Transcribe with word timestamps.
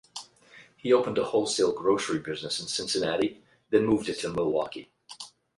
He 0.77 0.91
opened 0.93 1.19
a 1.19 1.23
wholesale 1.25 1.73
grocery 1.73 2.17
business 2.17 2.59
in 2.59 2.65
Cincinnati, 2.65 3.43
then 3.69 3.85
moved 3.85 4.09
it 4.09 4.17
to 4.21 4.29
Milwaukee. 4.29 4.89